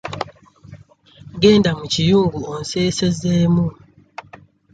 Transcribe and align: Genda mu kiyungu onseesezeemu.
Genda 1.41 1.69
mu 1.79 1.85
kiyungu 1.93 2.39
onseesezeemu. 2.53 3.65